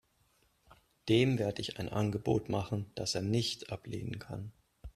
[1.09, 4.51] Dem werde ich ein Angebot machen, das er nicht ablehnen kann.